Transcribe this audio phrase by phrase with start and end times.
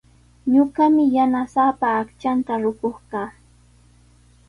[0.53, 3.29] Ñuqami yanasaapa aqchanta rukuq kaa.